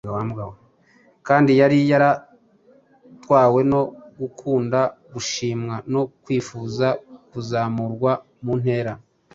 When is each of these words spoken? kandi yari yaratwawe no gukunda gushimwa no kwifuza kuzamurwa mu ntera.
kandi 1.27 1.51
yari 1.61 1.77
yaratwawe 1.91 3.61
no 3.71 3.81
gukunda 4.19 4.79
gushimwa 5.13 5.75
no 5.93 6.01
kwifuza 6.23 6.87
kuzamurwa 7.31 8.11
mu 8.43 8.53
ntera. 8.61 8.93